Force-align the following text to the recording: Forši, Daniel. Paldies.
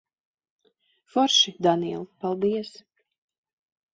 Forši, 1.15 1.53
Daniel. 1.67 2.07
Paldies. 2.23 2.71